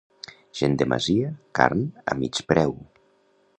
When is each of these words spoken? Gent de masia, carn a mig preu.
Gent 0.61 0.77
de 0.81 0.87
masia, 0.93 1.29
carn 1.61 1.85
a 2.15 2.19
mig 2.25 2.43
preu. 2.53 2.77